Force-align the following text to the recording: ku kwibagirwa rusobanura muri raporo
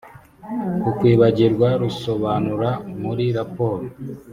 ku 0.81 0.89
kwibagirwa 0.97 1.69
rusobanura 1.81 2.69
muri 3.01 3.25
raporo 3.37 3.85